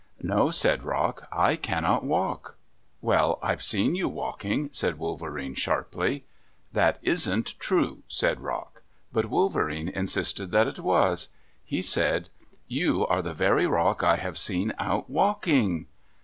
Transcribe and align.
"No," 0.23 0.49
said 0.49 0.81
Rock, 0.83 1.27
"I 1.31 1.55
cannot 1.55 2.03
walk." 2.03 2.57
"Well, 3.01 3.37
I've 3.43 3.61
seen 3.61 3.93
you 3.93 4.09
walking," 4.09 4.71
said 4.73 4.97
Wolverene 4.97 5.53
sharply. 5.53 6.25
"That 6.73 6.97
isn't 7.03 7.53
true," 7.59 8.01
said 8.07 8.41
Rock. 8.41 8.81
But 9.13 9.27
Wolverene 9.29 9.89
insisted 9.89 10.49
that 10.53 10.65
it 10.67 10.79
was. 10.79 11.29
He 11.63 11.83
said, 11.83 12.29
"You 12.67 13.05
are 13.05 13.21
the 13.21 13.35
very 13.35 13.67
Rock 13.67 14.01
I 14.01 14.15
have 14.15 14.39
seen 14.39 14.73
out 14.79 15.07
walking." 15.07 15.85